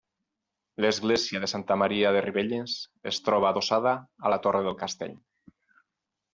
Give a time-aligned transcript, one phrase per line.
[0.85, 2.75] L'església de Santa Maria de Ribelles
[3.13, 3.95] es troba adossada
[4.27, 5.17] a la torre del castell.